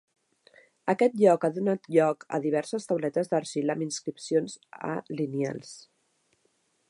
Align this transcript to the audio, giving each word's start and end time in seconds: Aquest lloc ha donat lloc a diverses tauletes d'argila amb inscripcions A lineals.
Aquest 0.93 1.17
lloc 1.23 1.43
ha 1.47 1.51
donat 1.57 1.85
lloc 1.97 2.25
a 2.37 2.39
diverses 2.45 2.89
tauletes 2.93 3.31
d'argila 3.33 3.77
amb 3.77 3.87
inscripcions 3.89 4.57
A 4.93 4.95
lineals. 5.21 5.77